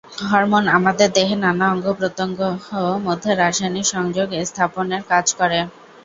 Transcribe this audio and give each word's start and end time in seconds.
Hormone 0.21 0.65
আমাদের 0.77 1.07
দেহে 1.13 1.35
নানা 1.37 1.65
অঙ্গ 1.71 1.85
প্রত্যঙ্গ 1.99 2.39
মধ্যে 3.05 3.31
রাসায়নিক 3.33 3.85
সংযোগ 3.85 4.27
স্থাপনের 4.45 5.01
কাজ 5.11 5.25
করে। 5.39 5.59